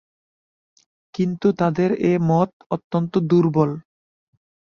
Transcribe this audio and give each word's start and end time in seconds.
কিন্তু 1.13 1.47
তাদের 1.59 1.89
এ 2.03 2.13
মত 2.29 2.49
অত্যন্ত 2.71 3.13
দুর্বল। 3.29 3.69